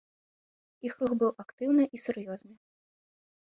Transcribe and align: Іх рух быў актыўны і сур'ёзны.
Іх 0.89 0.93
рух 1.03 1.13
быў 1.19 1.31
актыўны 1.45 1.83
і 1.99 2.03
сур'ёзны. 2.07 2.53